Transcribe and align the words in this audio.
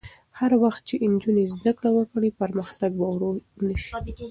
هر 0.39 0.51
وخت 0.63 0.81
چې 0.89 0.95
نجونې 1.13 1.45
زده 1.55 1.71
کړه 1.77 1.89
وکړي، 1.93 2.29
پرمختګ 2.41 2.91
به 2.99 3.05
ورو 3.13 3.29
نه 3.67 3.75
شي. 3.81 3.91